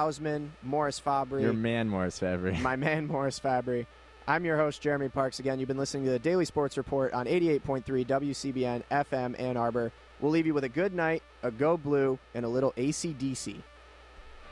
[0.00, 1.42] Hausman, Morris Fabry.
[1.42, 2.56] Your man, Morris Fabry.
[2.58, 3.84] My man, Morris Fabry.
[4.28, 5.40] I'm your host, Jeremy Parks.
[5.40, 9.90] Again, you've been listening to the Daily Sports Report on 88.3 WCBN FM Ann Arbor.
[10.20, 13.56] We'll leave you with a good night, a go blue, and a little ACDC.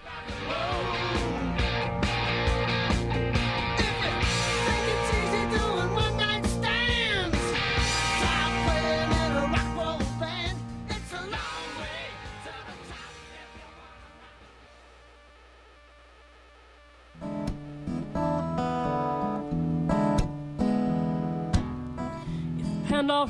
[0.04, 0.96] Pandora's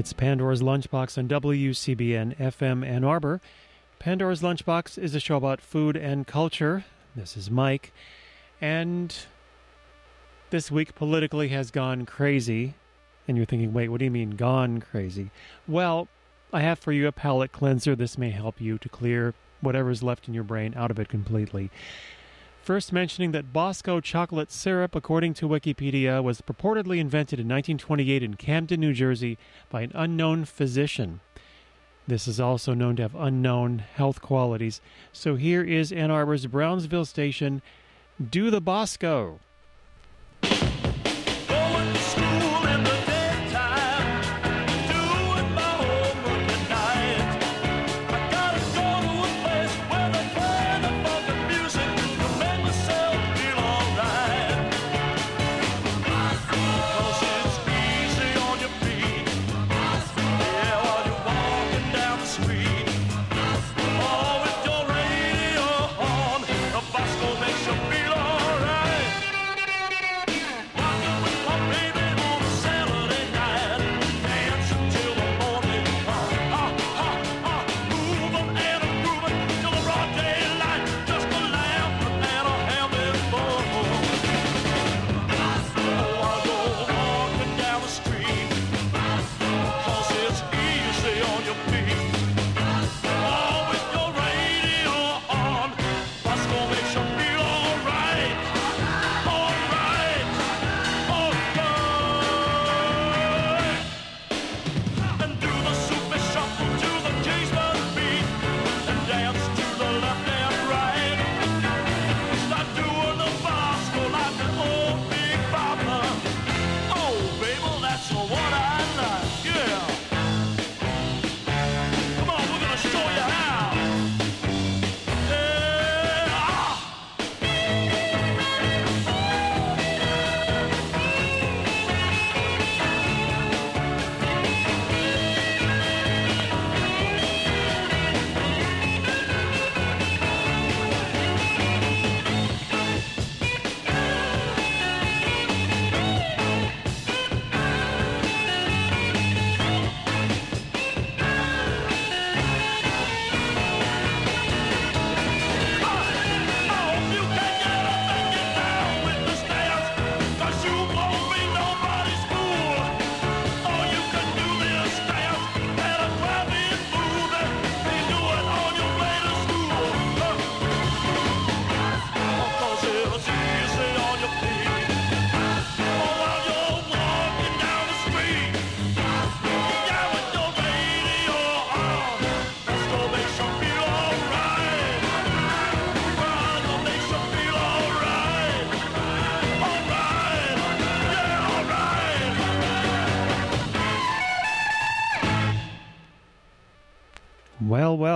[0.00, 3.38] It's Pandora's Lunchbox on WCBN FM Ann Arbor.
[3.98, 6.86] Pandora's Lunchbox is a show about food and culture.
[7.14, 7.92] This is Mike.
[8.62, 9.14] And
[10.48, 12.76] this week politically has gone crazy.
[13.28, 15.32] And you're thinking, wait, what do you mean gone crazy?
[15.68, 16.08] Well,
[16.50, 17.94] I have for you a palate cleanser.
[17.94, 21.70] This may help you to clear whatever's left in your brain out of it completely.
[22.62, 28.34] First mentioning that Bosco chocolate syrup, according to Wikipedia, was purportedly invented in 1928 in
[28.34, 29.38] Camden, New Jersey,
[29.70, 31.20] by an unknown physician.
[32.06, 34.80] This is also known to have unknown health qualities.
[35.12, 37.62] So here is Ann Arbor's Brownsville station.
[38.20, 39.40] Do the Bosco.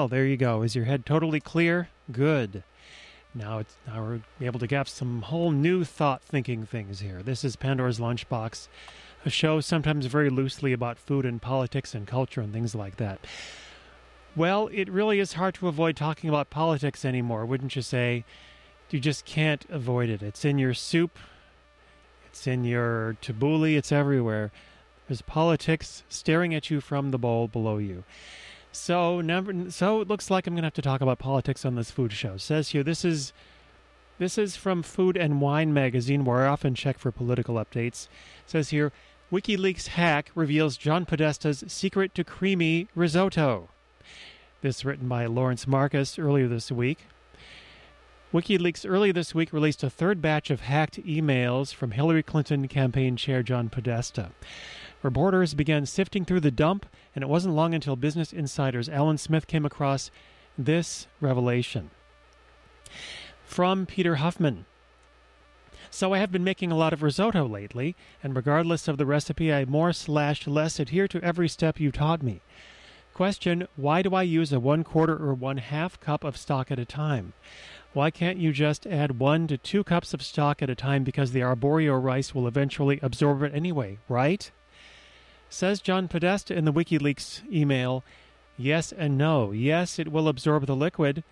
[0.05, 0.61] Well, there you go.
[0.61, 1.89] Is your head totally clear?
[2.13, 2.63] Good.
[3.35, 7.23] Now it's now we're able to get some whole new thought thinking things here.
[7.23, 8.69] This is Pandora's Lunchbox,
[9.25, 13.19] a show sometimes very loosely about food and politics and culture and things like that.
[14.37, 18.27] Well, it really is hard to avoid talking about politics anymore, wouldn't you say?
[18.91, 20.23] You just can't avoid it.
[20.23, 21.19] It's in your soup,
[22.27, 24.53] it's in your tabbouleh, it's everywhere.
[25.09, 28.05] There's politics staring at you from the bowl below you.
[28.75, 31.93] So number so it looks like I'm gonna have to talk about politics on this
[31.93, 32.37] food show.
[32.37, 33.33] Says here this is
[34.19, 38.09] This is from Food and Wine magazine, where I often check for political updates.
[38.47, 38.91] Says here
[39.31, 43.69] WikiLeaks hack reveals John Podesta's secret to creamy risotto.
[44.61, 47.07] This written by Lawrence Marcus earlier this week.
[48.33, 53.17] WikiLeaks early this week released a third batch of hacked emails from Hillary Clinton campaign
[53.17, 54.33] chair John Podesta.
[55.05, 59.47] Reporters began sifting through the dump, and it wasn't long until Business Insider's Alan Smith
[59.47, 60.11] came across
[60.57, 61.91] this revelation.
[63.45, 64.65] From Peter Huffman.
[65.91, 69.53] So I have been making a lot of risotto lately, and regardless of the recipe,
[69.53, 72.41] I more slash less adhere to every step you taught me.
[73.13, 76.79] Question Why do I use a one quarter or one half cup of stock at
[76.79, 77.35] a time?
[77.93, 81.33] Why can't you just add one to two cups of stock at a time because
[81.33, 84.51] the arborio rice will eventually absorb it anyway, right?
[85.55, 88.03] Says John Podesta in the WikiLeaks email
[88.59, 89.53] Yes and no.
[89.53, 91.23] Yes, it will absorb the liquid,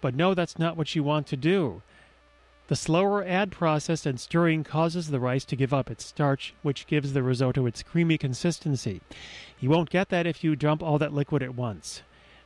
[0.00, 1.82] but no, that's not what you want to do.
[2.68, 6.86] The slower add process and stirring causes the rice to give up its starch, which
[6.86, 9.00] gives the risotto its creamy consistency.
[9.58, 12.02] You won't get that if you dump all that liquid at once.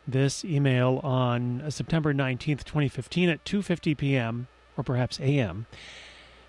[0.07, 4.49] This email on uh, September 19th, 2015 at 2:50 p.m.
[4.75, 5.67] or perhaps a.m.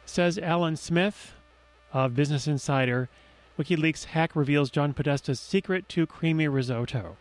[0.06, 1.34] says Alan Smith
[1.92, 3.10] of Business Insider,
[3.60, 7.18] WikiLeaks hack reveals John Podesta's secret to creamy risotto.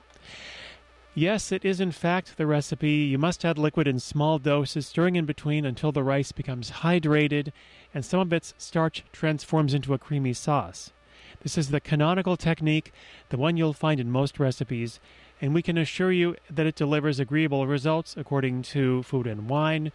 [1.12, 2.90] Yes, it is in fact the recipe.
[2.90, 7.50] You must add liquid in small doses, stirring in between until the rice becomes hydrated
[7.93, 10.93] and some of its starch transforms into a creamy sauce.
[11.40, 12.93] This is the canonical technique,
[13.31, 15.00] the one you'll find in most recipes,
[15.40, 19.90] and we can assure you that it delivers agreeable results according to Food and Wine.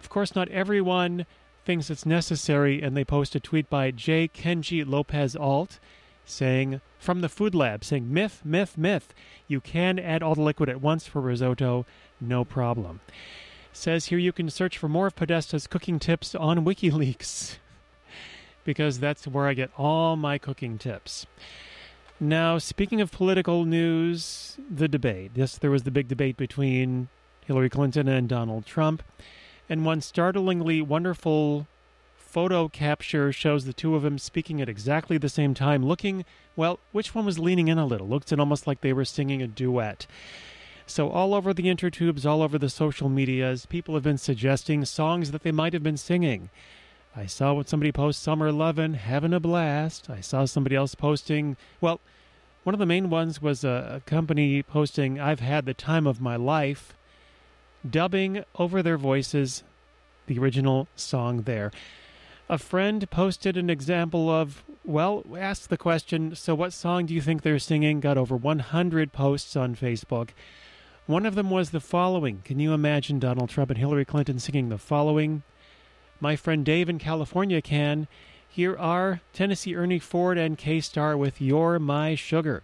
[0.00, 1.26] Of course, not everyone
[1.66, 4.28] thinks it's necessary, and they post a tweet by J.
[4.28, 5.78] Kenji Lopez Alt
[6.24, 9.14] saying, from the Food Lab, saying, myth, myth, myth.
[9.46, 11.86] You can add all the liquid at once for risotto,
[12.20, 13.00] no problem.
[13.72, 17.56] Says here you can search for more of Podesta's cooking tips on WikiLeaks,
[18.64, 21.26] because that's where I get all my cooking tips.
[22.18, 25.32] Now, speaking of political news, the debate.
[25.34, 27.08] Yes, there was the big debate between
[27.44, 29.02] Hillary Clinton and Donald Trump,
[29.68, 31.66] and one startlingly wonderful
[32.16, 36.24] photo capture shows the two of them speaking at exactly the same time, looking,
[36.54, 38.06] well, which one was leaning in a little?
[38.06, 40.06] Looked it almost like they were singing a duet.
[40.86, 45.30] So, all over the intertubes, all over the social medias, people have been suggesting songs
[45.30, 46.50] that they might have been singing.
[47.16, 50.10] I saw what somebody post Summer Lovin', having a blast.
[50.10, 52.00] I saw somebody else posting, well,
[52.62, 56.20] one of the main ones was a, a company posting, I've had the time of
[56.20, 56.95] my life,
[57.90, 59.62] dubbing over their voices
[60.26, 61.70] the original song there.
[62.48, 67.20] A friend posted an example of, well, asked the question, so what song do you
[67.20, 68.00] think they're singing?
[68.00, 70.30] Got over 100 posts on Facebook.
[71.06, 72.42] One of them was the following.
[72.44, 75.42] Can you imagine Donald Trump and Hillary Clinton singing the following?
[76.20, 78.08] My friend Dave in California can.
[78.48, 82.62] Here are Tennessee Ernie Ford and Kay Starr with You're My Sugar.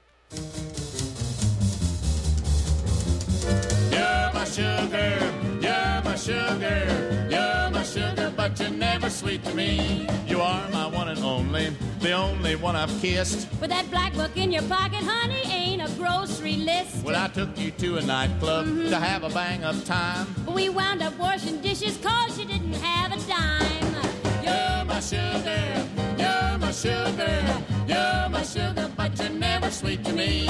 [4.53, 5.33] Sugar,
[5.63, 10.07] you're my sugar, you're my sugar, but you're never sweet to me.
[10.27, 11.71] You are my one and only,
[12.01, 13.49] the only one I've kissed.
[13.63, 17.03] With that black book in your pocket, honey, ain't a grocery list.
[17.03, 18.91] When I took you to a nightclub mm-hmm.
[18.91, 20.27] to have a bang up time.
[20.45, 23.95] But we wound up washing dishes cause you didn't have a dime.
[24.45, 25.87] You're my sugar,
[26.19, 30.47] you're my sugar, you're my sugar, but you're never sweet to me.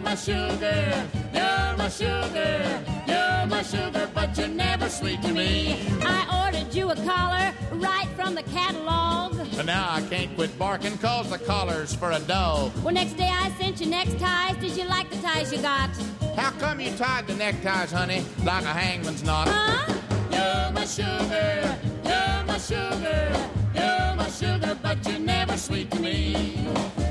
[0.00, 5.78] You're my sugar, you're my sugar, you're my sugar, but you're never sweet to me.
[6.00, 9.36] I ordered you a collar right from the catalog.
[9.54, 12.72] But now I can't quit barking cause the collar's for a dog.
[12.82, 14.56] Well, next day I sent you neckties.
[14.58, 15.90] Did you like the ties you got?
[16.34, 19.48] How come you tied the neckties, honey, like a hangman's knot?
[19.50, 19.92] Huh?
[20.32, 26.66] You're my sugar, you're my sugar, you're my sugar, but you're never sweet to me.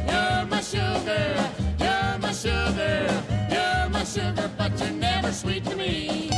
[0.08, 1.49] You're my sugar,
[5.40, 6.30] sweet to me.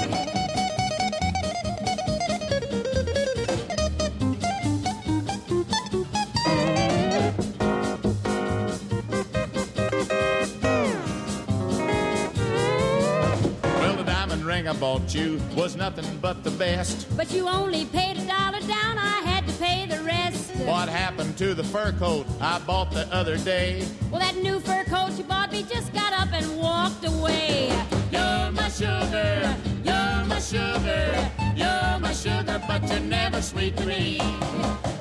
[13.63, 17.07] Well, the diamond ring I bought you was nothing but the best.
[17.17, 18.99] But you only paid a dollar down.
[18.99, 20.51] I had to pay the rest.
[20.57, 23.83] What happened to the fur coat I bought the other day?
[24.11, 27.67] Well, that new fur coat you bought me just got up and walked away.
[28.11, 34.19] You're my sugar, you're my sugar, you're my sugar, but you're never sweet to me.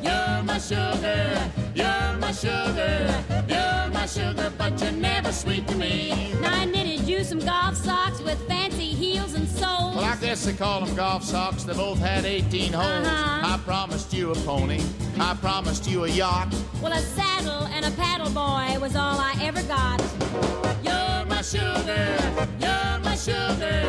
[0.02, 6.34] You're my sugar, you're my sugar, you're my sugar, but you're never sweet to me.
[6.40, 8.89] Now I knitted you some golf socks with fancy
[9.30, 9.96] heels and soles.
[9.96, 11.64] Well, I guess they call them golf socks.
[11.64, 13.06] They both had 18 holes.
[13.06, 13.54] Uh-huh.
[13.54, 14.80] I promised you a pony.
[15.18, 16.54] I promised you a yacht.
[16.82, 20.00] Well, a saddle and a paddle boy was all I ever got.
[20.82, 22.16] You're my sugar.
[22.60, 23.82] You're my sugar.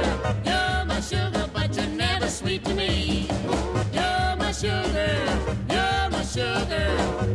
[0.45, 3.29] You're my sugar, but you're never sweet to me.
[3.93, 4.30] You're
[4.61, 5.17] sugar.
[5.69, 6.87] You're my sugar.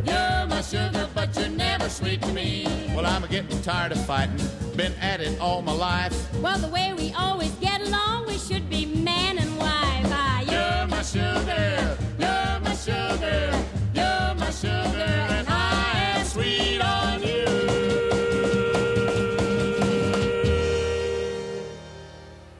[0.05, 2.65] You're my sugar, but you're never sweet to me.
[2.95, 4.39] Well, I'm a getting tired of fighting.
[4.77, 6.15] Been at it all my life.
[6.41, 10.05] Well, the way we always get along, we should be man and wife.
[10.05, 11.97] Ah, You're my sugar.
[12.17, 13.65] You're my sugar.
[13.93, 17.45] You're my sugar, and I am sweet on you.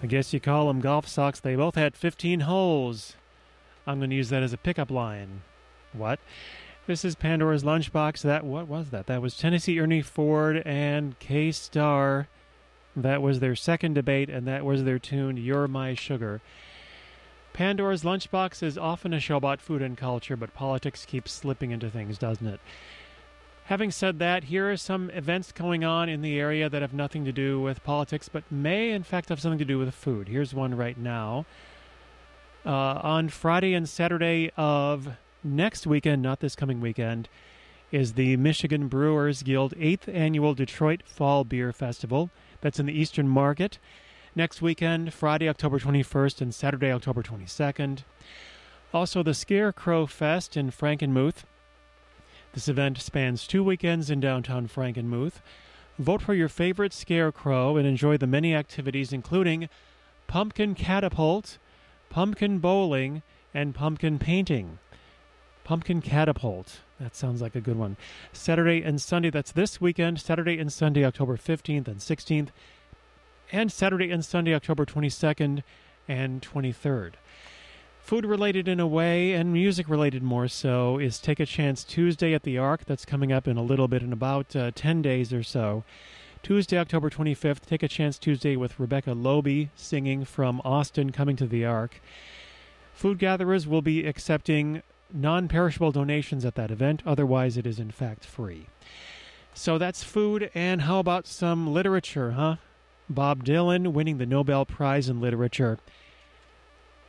[0.04, 1.40] I guess you call them golf socks.
[1.40, 3.17] They both had 15 holes.
[3.88, 5.42] I'm going to use that as a pickup line.
[5.94, 6.20] What?
[6.86, 8.22] This is Pandora's Lunchbox.
[8.22, 9.08] That what was that?
[9.08, 12.28] That was Tennessee Ernie Ford and Kay Starr.
[12.96, 16.42] That was their second debate, and that was their tune "You're My Sugar."
[17.54, 21.90] Pandora's Lunchbox is often a show about food and culture, but politics keeps slipping into
[21.90, 22.60] things, doesn't it?
[23.66, 27.26] Having said that, here are some events going on in the area that have nothing
[27.26, 30.28] to do with politics, but may in fact have something to do with food.
[30.28, 31.46] Here's one right now.
[32.68, 37.30] Uh, on Friday and Saturday of next weekend, not this coming weekend,
[37.94, 42.30] is the Michigan Brewers Guild 8th Annual Detroit Fall Beer Festival.
[42.60, 43.80] That's in the Eastern Market.
[44.36, 48.00] Next weekend, Friday, October 21st, and Saturday, October 22nd.
[48.94, 51.46] Also, the Scarecrow Fest in Frankenmuth.
[52.52, 55.40] This event spans two weekends in downtown Frankenmuth.
[55.98, 59.70] Vote for your favorite scarecrow and enjoy the many activities, including
[60.28, 61.60] pumpkin catapult,
[62.10, 63.22] pumpkin bowling,
[63.54, 64.80] and pumpkin painting.
[65.64, 66.80] Pumpkin catapult.
[67.00, 67.98] That sounds like a good one.
[68.32, 72.50] Saturday and Sunday, that's this weekend, Saturday and Sunday, October 15th and 16th,
[73.52, 75.64] and Saturday and Sunday, October 22nd
[76.08, 77.14] and 23rd.
[78.00, 82.34] Food related in a way, and music related more so, is Take a Chance Tuesday
[82.34, 82.86] at the Ark.
[82.86, 85.84] That's coming up in a little bit, in about uh, 10 days or so.
[86.48, 91.46] Tuesday, October 25th, Take a Chance Tuesday with Rebecca Loebe singing from Austin, coming to
[91.46, 92.00] the Ark.
[92.94, 97.92] Food gatherers will be accepting non perishable donations at that event, otherwise, it is in
[97.92, 98.68] fact free.
[99.54, 102.56] So that's food, and how about some literature, huh?
[103.10, 105.80] Bob Dylan winning the Nobel Prize in Literature.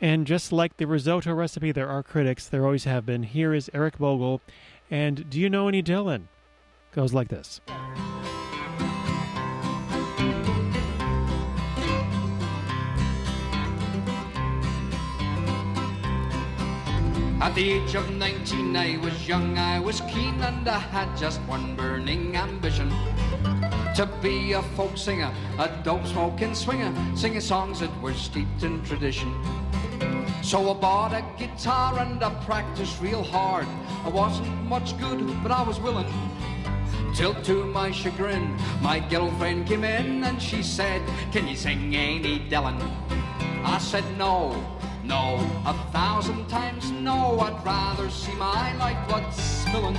[0.01, 2.49] And just like the risotto recipe, there are critics.
[2.49, 3.23] There always have been.
[3.23, 4.41] Here is Eric Bogle.
[4.91, 6.23] And do you know any Dylan?
[6.91, 7.61] Goes like this.
[17.41, 21.41] At the age of 19, I was young, I was keen, and I had just
[21.43, 22.91] one burning ambition
[23.95, 28.83] to be a folk singer, a dope smoking swinger, singing songs that were steeped in
[28.83, 29.33] tradition.
[30.43, 33.67] So I bought a guitar and I practiced real hard.
[34.05, 36.13] I wasn't much good, but I was willing.
[37.15, 42.41] Till to my chagrin, my girlfriend came in and she said, Can you sing any
[42.41, 42.81] Dylan?
[43.65, 44.55] I said no,
[45.09, 47.41] no, a thousand times no.
[47.41, 49.97] I'd rather see my lifeblood spilling.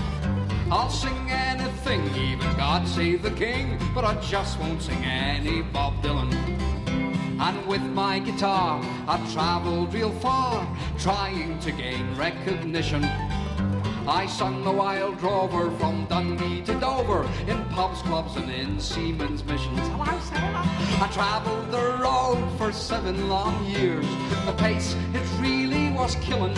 [0.71, 6.01] I'll sing anything, even God Save the King, but I just won't sing any Bob
[6.03, 6.31] Dylan.
[7.41, 10.67] And with my guitar, I've traveled real far,
[10.99, 13.03] trying to gain recognition.
[14.09, 19.45] I sung the Wild Rover from Dundee to Dover in pubs, clubs, and in seamen's
[19.45, 19.79] missions.
[19.79, 24.07] I traveled the road for seven long years.
[24.47, 26.57] The pace, it really was killing.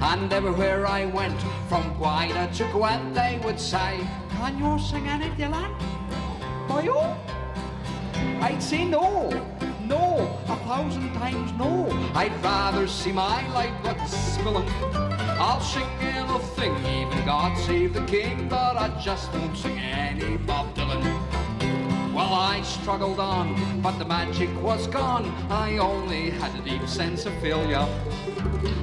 [0.00, 1.38] And everywhere I went,
[1.68, 4.00] from Guida to Gwent, they would say,
[4.30, 5.78] Can you sing any Dylan?
[6.66, 6.98] Do you?
[8.40, 9.28] I'd say no,
[9.84, 11.88] no, a thousand times no.
[12.14, 15.07] I'd rather see my life lifeblood spilling.
[15.40, 20.74] I'll sing anything, even God save the king, but I just won't sing any Bob
[20.74, 21.04] Dylan.
[22.12, 25.26] Well, I struggled on, but the magic was gone.
[25.48, 27.86] I only had a deep sense of failure.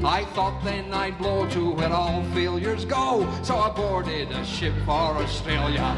[0.05, 4.73] I thought then I'd blow to where all failures go, so I boarded a ship
[4.85, 5.93] for Australia.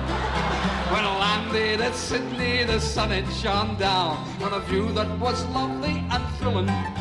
[0.91, 5.45] When I landed at Sydney, the sun had shone down on a view that was
[5.49, 6.96] lovely and thrilling.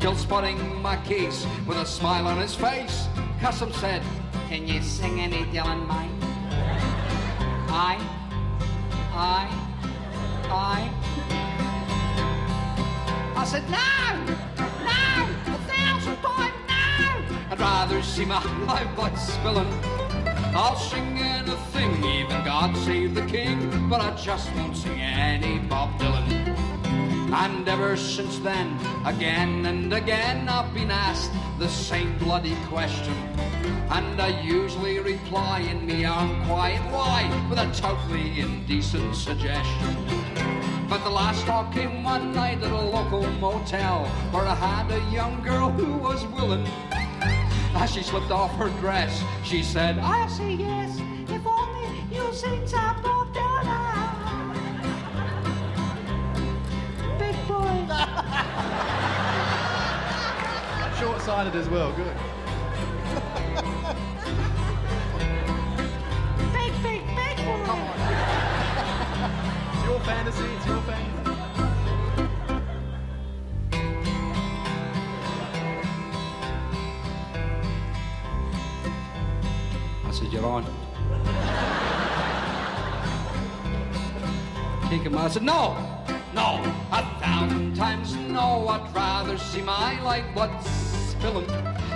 [0.00, 3.06] Till spotting my case with a smile on his face,
[3.40, 4.02] Custom said,
[4.48, 6.16] Can you sing any Dylan mine?
[7.68, 7.98] I,
[9.12, 9.46] I,
[10.48, 10.90] I.
[13.36, 13.76] I said, No,
[14.88, 17.38] no, a thousand times no.
[17.50, 20.00] I'd rather see my lifeblood spilling
[20.52, 25.96] I'll sing anything, even God Save the King, but I just won't sing any Bob
[26.00, 26.39] Dylan.
[27.32, 33.14] And ever since then, again and again, I've been asked the same bloody question.
[33.88, 39.96] And I usually reply in me own quiet way with a totally indecent suggestion.
[40.88, 45.12] But the last talk came one night at a local motel where I had a
[45.12, 46.66] young girl who was willing.
[47.76, 52.66] As she slipped off her dress, she said, I'll say yes if only you sing
[52.66, 53.00] some
[57.90, 57.96] boy.
[61.00, 61.92] Short-sighted as well.
[61.92, 62.16] Good.
[66.52, 67.60] Big, big, big boy.
[69.72, 70.44] It's your fantasy.
[70.44, 71.10] It's your fantasy.
[80.06, 80.64] I said, You're on.
[84.88, 85.24] Kick him out.
[85.24, 85.89] I said, No,
[86.40, 88.66] no, a thousand times no.
[88.68, 91.50] I'd rather see my life blood spilling.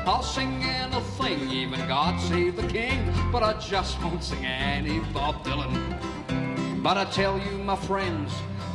[0.06, 3.00] I'll sing anything, even God Save the King,
[3.32, 5.74] but I just won't sing any Bob Dylan.
[6.82, 8.30] But I tell you, my friends,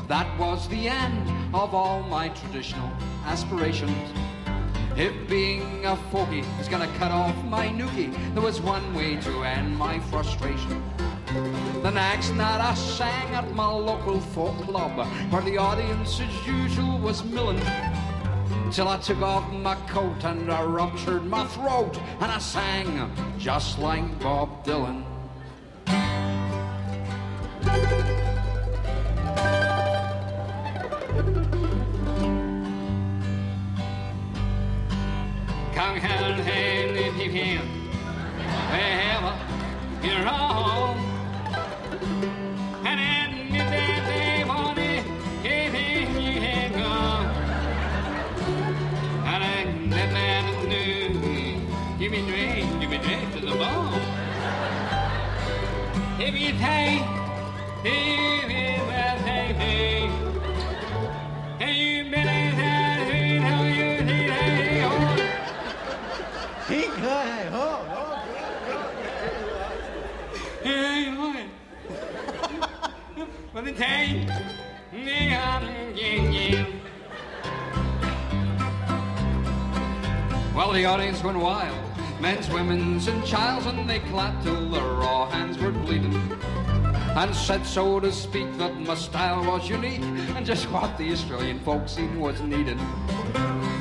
[0.08, 1.24] that was the end
[1.54, 2.92] of all my traditional
[3.26, 4.08] aspirations.
[4.98, 9.44] If being a fogey is gonna cut off my nookie, there was one way to
[9.44, 10.84] end my frustration.
[11.30, 16.98] The next night I sang at my local folk club, where the audience as usual
[16.98, 17.62] was milling.
[18.72, 23.78] Till I took off my coat and I ruptured my throat, and I sang just
[23.78, 25.04] like Bob Dylan.
[35.76, 37.70] Come hand in hand in hand.
[38.72, 39.36] Wherever
[40.04, 40.99] you're wrong.
[52.10, 54.02] Knew you've been drained, you've been drained to the bone.
[56.20, 57.04] If you take,
[57.84, 60.10] if you will take me,
[61.60, 65.20] and you better have it how you it.
[66.68, 68.16] Hey, hey, oh, oh,
[70.64, 71.44] Hey, boy.
[73.52, 73.72] What the?
[74.92, 75.62] Yeah,
[75.96, 76.66] yeah, yeah.
[80.56, 81.79] Well, the audience went wild.
[82.20, 86.14] Men's, women's, and child's, and they clapped till their raw hands were bleeding.
[87.16, 91.60] And said, so to speak, that my style was unique and just what the Australian
[91.62, 92.78] folk scene was needed.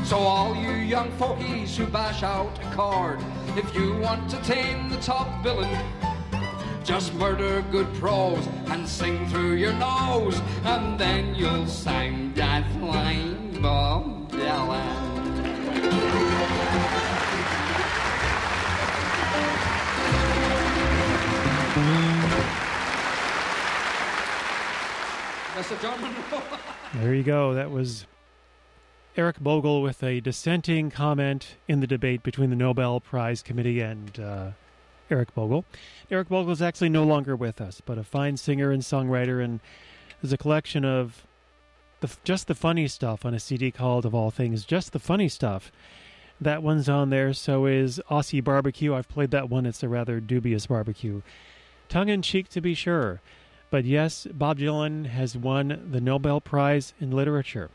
[0.04, 3.20] So all you young folkies who bash out a chord,
[3.56, 5.76] if you want to tame the top villain,
[6.84, 13.60] just murder good prose and sing through your nose, and then you'll sound just like
[13.60, 15.08] Bob Dylan.
[25.76, 26.42] John Munro.
[26.94, 27.52] There you go.
[27.52, 28.06] That was
[29.14, 34.18] Eric Bogle with a dissenting comment in the debate between the Nobel Prize Committee and
[34.18, 34.50] uh,
[35.10, 35.66] Eric Bogle.
[36.10, 39.60] Eric Bogle is actually no longer with us, but a fine singer and songwriter, and
[40.22, 41.26] there's a collection of
[42.00, 45.28] the, just the funny stuff on a CD called, of all things, Just the Funny
[45.28, 45.70] Stuff.
[46.40, 47.34] That one's on there.
[47.34, 48.94] So is Aussie Barbecue.
[48.94, 49.66] I've played that one.
[49.66, 51.22] It's a rather dubious barbecue.
[51.88, 53.20] Tongue in cheek, to be sure.
[53.70, 57.70] But yes, Bob Dylan has won the Nobel Prize in Literature.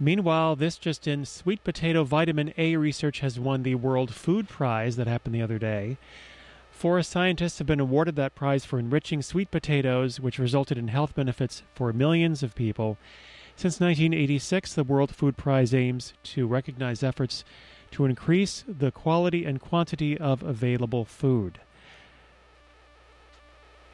[0.00, 4.96] Meanwhile, this just in, sweet potato vitamin A research has won the World Food Prize
[4.96, 5.98] that happened the other day.
[6.72, 11.14] Four scientists have been awarded that prize for enriching sweet potatoes, which resulted in health
[11.14, 12.98] benefits for millions of people.
[13.54, 17.44] Since 1986, the World Food Prize aims to recognize efforts
[17.92, 21.60] to increase the quality and quantity of available food.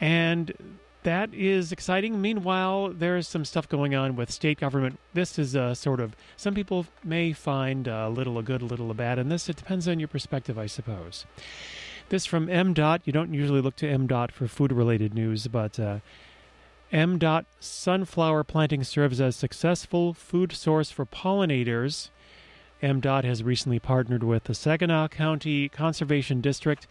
[0.01, 2.21] And that is exciting.
[2.21, 4.99] Meanwhile, there's some stuff going on with state government.
[5.15, 8.91] This is a sort of some people may find a little a good, a little
[8.91, 11.25] a bad, and this it depends on your perspective, I suppose.
[12.11, 13.01] This from MDOT.
[13.05, 16.01] You don't usually look to MDOT for food-related news, but uh,
[16.93, 22.11] MDOT sunflower planting serves as successful food source for pollinators.
[22.83, 26.87] MDOT has recently partnered with the Saginaw County Conservation District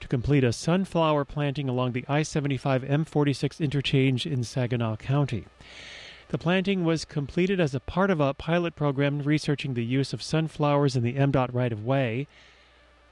[0.00, 5.46] to complete a sunflower planting along the I 75 M46 interchange in Saginaw County.
[6.28, 10.22] The planting was completed as a part of a pilot program researching the use of
[10.22, 12.28] sunflowers in the MDOT right of way,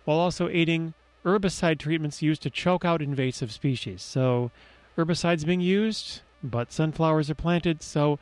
[0.04, 0.92] while also aiding
[1.24, 4.02] herbicide treatments used to choke out invasive species.
[4.02, 4.50] So,
[4.98, 8.18] herbicides being used, but sunflowers are planted, so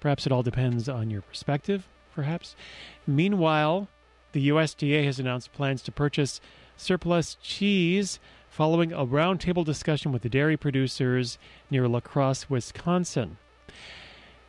[0.00, 2.54] perhaps it all depends on your perspective, perhaps.
[3.06, 3.88] Meanwhile,
[4.32, 6.40] the USDA has announced plans to purchase
[6.76, 11.38] surplus cheese following a roundtable discussion with the dairy producers
[11.70, 13.36] near La Crosse, Wisconsin.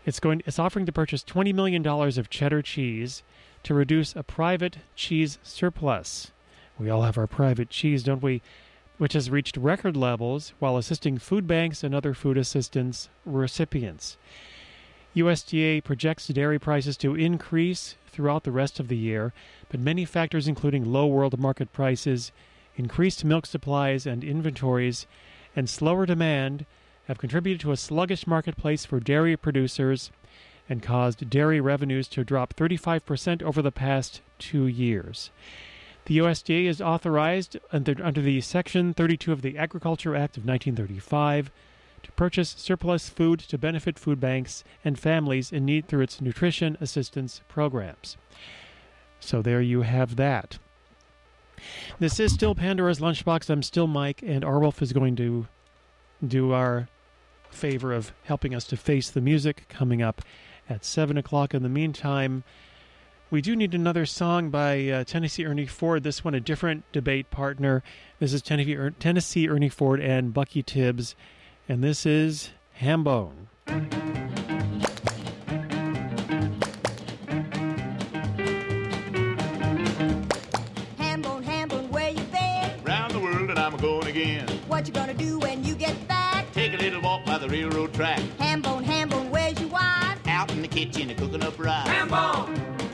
[0.06, 3.24] It's going it's offering to purchase 20 million dollars of cheddar cheese
[3.64, 6.32] to reduce a private cheese surplus.
[6.80, 8.42] We all have our private cheese, don't we?
[8.98, 14.18] Which has reached record levels while assisting food banks and other food assistance recipients.
[15.18, 19.34] USDA projects dairy prices to increase throughout the rest of the year,
[19.70, 22.32] but many factors, including low world market prices,
[22.76, 25.08] increased milk supplies and inventories,
[25.56, 26.66] and slower demand,
[27.08, 30.12] have contributed to a sluggish marketplace for dairy producers
[30.70, 35.32] and caused dairy revenues to drop 35% over the past two years.
[36.06, 41.52] The USDA is authorized under, under the Section 32 of the Agriculture Act of 1935
[42.04, 46.78] to purchase surplus food to benefit food banks and families in need through its nutrition
[46.80, 48.18] assistance programs.
[49.20, 50.60] So there you have that.
[52.00, 53.50] This is still Pandora's Lunchbox.
[53.50, 55.48] I'm still Mike, and Arwulf is going to
[56.26, 56.88] do our
[57.50, 60.22] favor of helping us to face the music coming up
[60.70, 61.54] at 7 o'clock.
[61.54, 62.44] In the meantime,
[63.30, 66.04] we do need another song by uh, Tennessee Ernie Ford.
[66.04, 67.84] This one, a different debate partner.
[68.20, 71.16] This is Tennessee, er- Tennessee Ernie Ford and Bucky Tibbs,
[71.68, 73.48] and this is Hambone.
[80.98, 82.84] Hambone, Hambone, where you been?
[82.84, 84.48] Round the world and I'm a going again.
[84.68, 86.52] What you gonna do when you get back?
[86.54, 88.20] Take a little walk by the railroad track.
[88.40, 90.20] Hambone, Hambone, where's your wife?
[90.28, 91.88] Out in the kitchen, cooking up rice.
[91.88, 92.56] Hambone!
[92.56, 92.87] Hambone!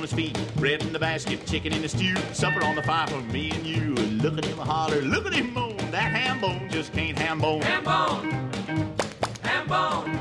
[0.00, 0.56] On his feet.
[0.56, 2.16] Bread in the basket, chicken in the stew.
[2.32, 3.94] Supper on the fire for me and you.
[4.22, 5.76] Look at him holler, look at him moan.
[5.90, 7.60] That ham bone just can't ham bone.
[7.62, 8.30] Ham bone,
[8.66, 8.96] Hambone!
[9.42, 10.19] Hambone!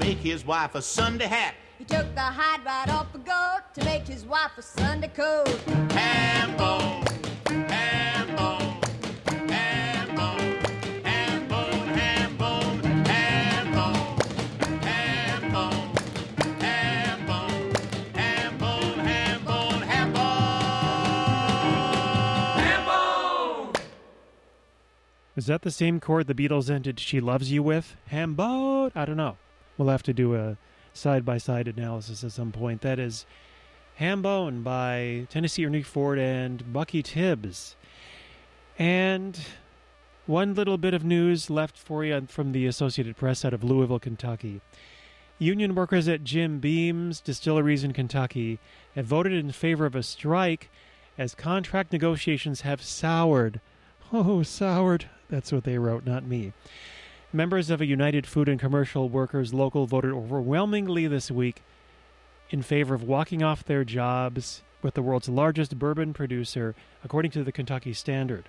[0.00, 1.54] make his wife a Sunday hat.
[1.78, 5.48] He took the hide right off a goat to make his wife a Sunday coat.
[5.92, 7.04] Ham bone,
[7.46, 8.80] ham bone.
[25.36, 27.96] Is that the same chord the Beatles ended She Loves You with?
[28.12, 28.92] Hambone?
[28.94, 29.38] I don't know.
[29.80, 30.58] We'll have to do a
[30.92, 32.82] side by side analysis at some point.
[32.82, 33.24] That is
[33.98, 37.76] Hambone by Tennessee Ernie Ford and Bucky Tibbs.
[38.78, 39.40] And
[40.26, 43.98] one little bit of news left for you from the Associated Press out of Louisville,
[43.98, 44.60] Kentucky.
[45.38, 48.58] Union workers at Jim Beam's distilleries in Kentucky
[48.94, 50.68] have voted in favor of a strike
[51.16, 53.62] as contract negotiations have soured.
[54.12, 55.06] Oh, soured.
[55.30, 56.52] That's what they wrote, not me.
[57.32, 61.62] Members of a United Food and Commercial Workers local voted overwhelmingly this week
[62.50, 67.44] in favor of walking off their jobs with the world's largest bourbon producer, according to
[67.44, 68.48] the Kentucky Standard.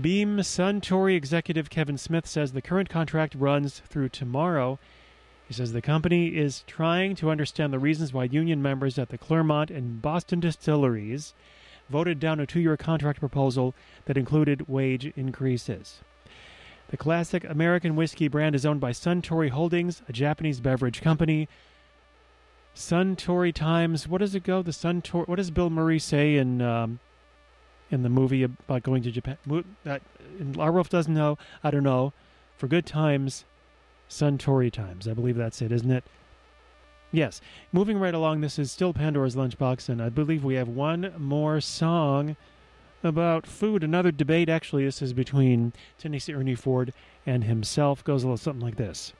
[0.00, 4.78] Beam Suntory executive Kevin Smith says the current contract runs through tomorrow.
[5.46, 9.18] He says the company is trying to understand the reasons why union members at the
[9.18, 11.34] Clermont and Boston distilleries
[11.90, 13.74] voted down a two year contract proposal
[14.06, 16.00] that included wage increases.
[16.90, 21.48] The classic American whiskey brand is owned by Suntory Holdings, a Japanese beverage company.
[22.74, 24.08] Suntory Times.
[24.08, 24.62] What does it go?
[24.62, 25.26] The Suntory.
[25.28, 27.00] What does Bill Murray say in um,
[27.90, 29.38] in the movie about going to Japan?
[29.46, 29.98] Mo- Uh,
[30.54, 31.38] Arwulf doesn't know.
[31.62, 32.12] I don't know.
[32.56, 33.44] For good times,
[34.08, 35.08] Suntory Times.
[35.08, 36.04] I believe that's it, isn't it?
[37.10, 37.40] Yes.
[37.72, 41.60] Moving right along, this is still Pandora's Lunchbox, and I believe we have one more
[41.60, 42.36] song
[43.02, 43.82] about food.
[43.82, 46.92] Another debate, actually, this is between Tennessee Ernie Ford
[47.26, 48.04] and himself.
[48.04, 49.12] Goes a little something like this.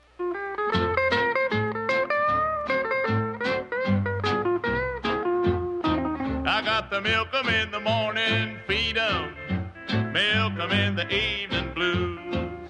[6.45, 8.95] I got the milk in the morning, feed.
[10.13, 12.69] Milk in the evening blues.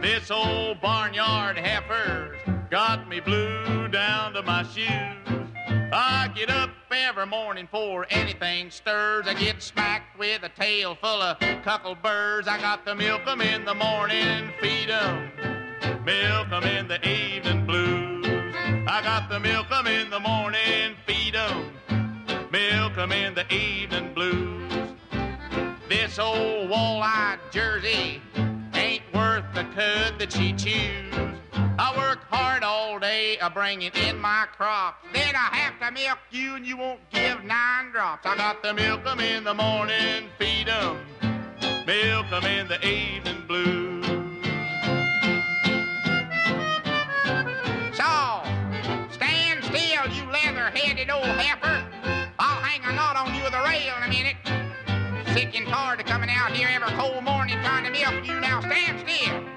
[0.00, 2.38] This old barnyard heifer's
[2.70, 5.48] got me blue down to my shoes.
[5.92, 9.26] I get up every morning for anything stirs.
[9.26, 12.46] I get smacked with a tail full of cuckold birds.
[12.46, 15.30] I got the milk 'em in the morning, feed 'em.
[16.04, 18.26] Milk 'em in the evening blues.
[18.86, 21.72] I got the milk 'em in the morning, feed 'em.
[22.50, 24.72] Milk 'em in the evening blues.
[25.88, 28.22] This old wall-eyed Jersey
[28.74, 31.14] ain't worth the cud that she chews.
[31.76, 35.04] I work hard all day a bringing in my crops.
[35.12, 38.24] Then I have to milk you and you won't give nine drops.
[38.24, 41.04] I got to milk 'em in the morning, feed 'em.
[41.84, 44.06] Milk 'em in the evening blues.
[47.96, 48.42] So,
[49.10, 51.82] stand still, you leather-headed old heifer.
[52.38, 54.36] I'll hang a knot on you with a rail in a minute.
[55.34, 58.38] Sick and tired of coming out here every cold morning trying to milk you.
[58.38, 59.53] Now stand still.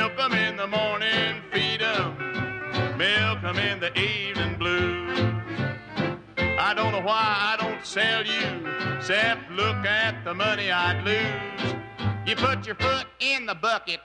[0.00, 2.16] Milk 'em in the morning, feed 'em.
[2.96, 5.18] Milk 'em in the evening blues.
[6.68, 8.46] I don't know why I don't sell you,
[8.96, 11.74] except look at the money I'd lose.
[12.26, 14.00] You put your foot in the bucket,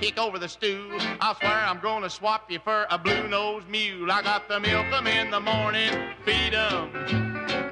[0.00, 1.00] kick over the stool.
[1.20, 4.12] I swear I'm gonna swap you for a blue-nosed mule.
[4.12, 5.92] I got the milk 'em in the morning,
[6.24, 6.92] feed 'em.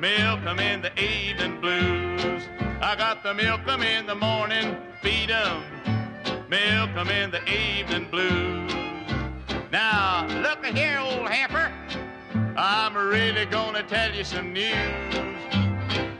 [0.00, 2.42] Milk 'em in the evening blues.
[2.90, 5.91] I got the milk 'em in the morning, feed 'em.
[6.52, 8.70] Milk 'em in the evening blues.
[9.72, 11.72] Now, look here, old heifer.
[12.58, 15.14] I'm really gonna tell you some news.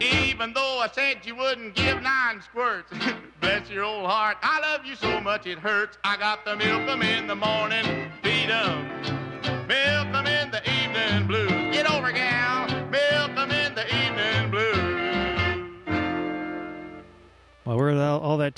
[0.01, 2.91] Even though I said you wouldn't give nine squirts,
[3.43, 5.99] bless your old heart, I love you so much it hurts.
[6.03, 8.89] I got the milk in the morning, feed 'em.
[9.69, 10.63] Milk 'em in the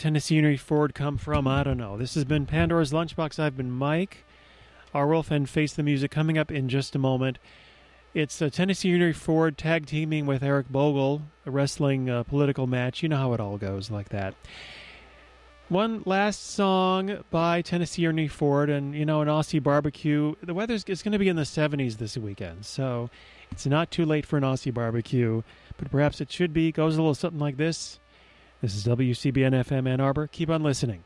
[0.04, 1.48] Tennessee Henry Ford come from?
[1.48, 1.96] I don't know.
[1.96, 3.38] This has been Pandora's Lunchbox.
[3.38, 4.26] I've been Mike.
[4.94, 7.38] Arwulf and Face the Music coming up in just a moment.
[8.12, 13.02] It's uh, Tennessee Henry Ford tag teaming with Eric Bogle, a wrestling uh, political match.
[13.02, 14.34] You know how it all goes like that.
[15.70, 20.34] One last song by Tennessee Ernie Ford, and you know, an Aussie barbecue.
[20.42, 23.08] The weather's it's going to be in the 70s this weekend, so
[23.50, 25.40] it's not too late for an Aussie barbecue,
[25.78, 26.72] but perhaps it should be.
[26.72, 28.00] Goes a little something like this.
[28.64, 30.26] This is WCBN FM Ann Arbor.
[30.26, 31.04] Keep on listening.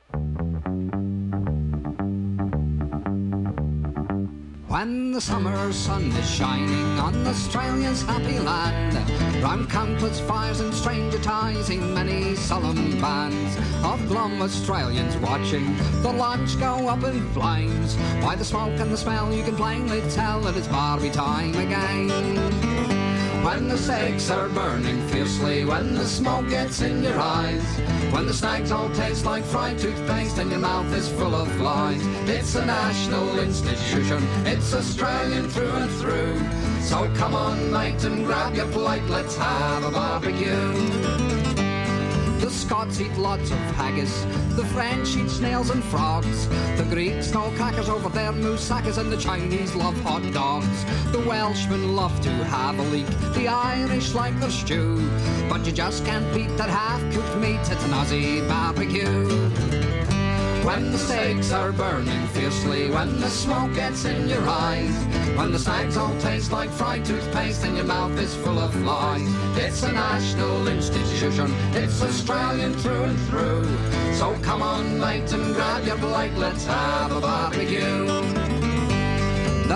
[4.69, 8.95] When the summer sun is shining on Australia's happy land,
[9.43, 16.13] round countless fires and stranger ties in many solemn bands of glum Australians watching the
[16.13, 17.97] launch go up in flames.
[18.23, 22.88] By the smoke and the smell, you can plainly tell that it's Barbie time again.
[23.45, 27.63] When the stakes are burning fiercely, when the smoke gets in your eyes,
[28.13, 32.05] when the snags all taste like fried toothpaste and your mouth is full of flies,
[32.29, 36.39] it's a national institution, it's Australian through and through.
[36.83, 41.28] So come on, mate, and grab your plate, let's have a barbecue.
[42.41, 44.25] The Scots eat lots of haggis.
[44.57, 46.49] The French eat snails and frogs.
[46.77, 50.85] The Greeks know crackers over their moussakas, and the Chinese love hot dogs.
[51.13, 53.09] The Welshmen love to have a leak.
[53.35, 55.11] The Irish like their stew.
[55.49, 57.59] But you just can't beat that half-cooked meat.
[57.71, 59.27] at an Aussie barbecue.
[60.65, 64.95] When the steaks are burning fiercely, when the smoke gets in your eyes,
[65.39, 69.23] when the snags all taste like fried toothpaste and your mouth is full of flies,
[69.57, 73.65] it's a national institution, it's Australian through and through.
[74.15, 78.48] So come on, mate, and grab your plate, let's have a barbecue.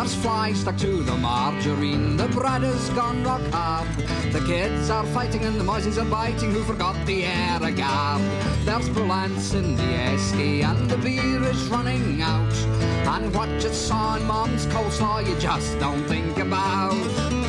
[0.02, 3.86] There's flies stuck to the margarine, the bread has gone rock hard.
[4.32, 8.20] The kids are fighting and the moisies are biting who forgot the air guard.
[8.64, 12.52] There's brulance in the esky and the beer is running out.
[13.14, 17.41] And what you saw in mom's coleslaw you just don't think about.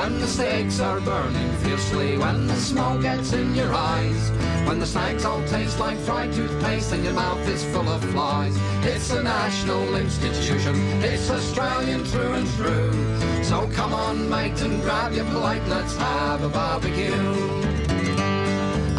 [0.00, 4.30] When the steaks are burning fiercely, when the smoke gets in your eyes,
[4.66, 8.56] when the snags all taste like fried toothpaste and your mouth is full of flies,
[8.82, 13.44] it's a national institution, it's Australian through and through.
[13.44, 17.59] So come on, mate, and grab your plate, let's have a barbecue.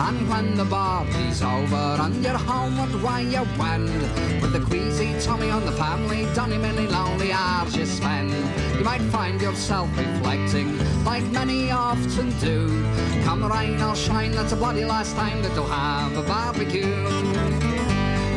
[0.08, 4.02] And when the party's over and you're homeward while you wend,
[4.42, 8.32] with the queasy tummy on the family, donny many lonely hours you spend,
[8.78, 10.70] you might find yourself reflecting,
[11.04, 12.84] like many often do.
[13.24, 16.96] Come rain or shine, that's a bloody last time that you'll have a barbecue.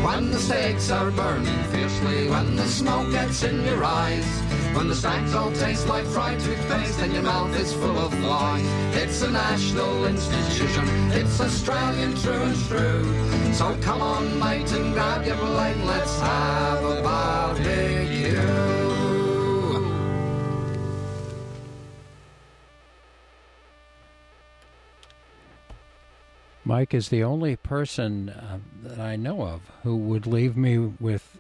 [0.04, 4.26] When the stakes are burning fiercely, when the smoke gets in your eyes,
[4.74, 8.66] when the stags all taste like fried toothpaste and your mouth is full of flies.
[8.94, 13.52] It's a national institution, it's Australian through and through.
[13.54, 18.04] So come on, mate, and grab your blade, let's have a barbecue.
[26.66, 31.38] Mike is the only person uh, that I know of who would leave me with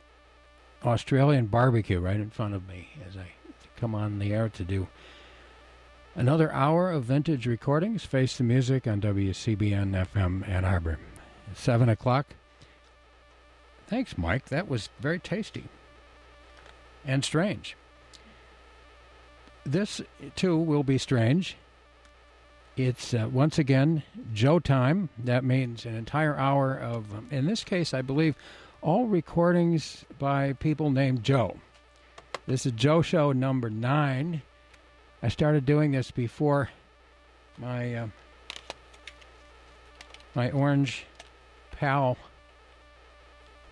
[0.84, 3.32] Australian barbecue right in front of me as I
[3.76, 4.88] come on the air to do
[6.14, 8.04] another hour of vintage recordings.
[8.04, 10.98] Face the music on WCBN FM Ann Arbor.
[11.54, 12.34] Seven o'clock.
[13.86, 14.46] Thanks, Mike.
[14.46, 15.64] That was very tasty
[17.04, 17.76] and strange.
[19.64, 20.00] This,
[20.36, 21.56] too, will be strange.
[22.76, 25.08] It's uh, once again Joe time.
[25.16, 28.34] That means an entire hour of, um, in this case, I believe,
[28.84, 31.56] all recordings by people named Joe.
[32.46, 34.42] This is Joe Show number nine.
[35.22, 36.68] I started doing this before
[37.56, 38.08] my uh,
[40.34, 41.06] my orange
[41.70, 42.18] pal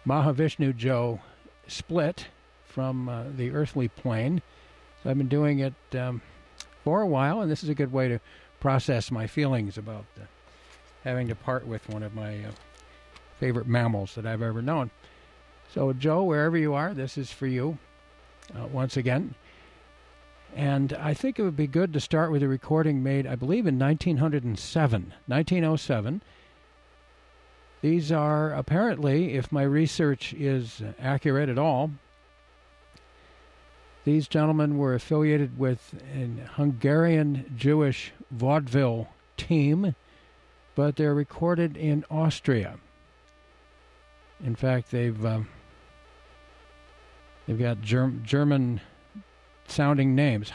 [0.07, 1.21] Mahavishnu Joe
[1.67, 2.29] split
[2.65, 4.41] from uh, the earthly plane.
[5.03, 6.23] So I've been doing it um,
[6.85, 8.19] for a while, and this is a good way to
[8.61, 10.25] process my feelings about uh,
[11.05, 12.51] having to part with one of my uh,
[13.43, 14.93] favorite mammals that I've ever known.
[15.75, 17.77] So, Joe, wherever you are, this is for you
[18.57, 19.35] uh, once again.
[20.55, 23.67] And I think it would be good to start with a recording made, I believe,
[23.67, 25.13] in 1907.
[25.27, 26.23] 1907.
[27.81, 31.91] These are apparently, if my research is accurate at all,
[34.05, 39.97] these gentlemen were affiliated with an Hungarian Jewish vaudeville team,
[40.77, 42.79] but they're recorded in Austria.
[44.45, 45.49] In fact, they've um,
[47.47, 48.81] they've got Germ- German
[49.69, 50.51] sounding names.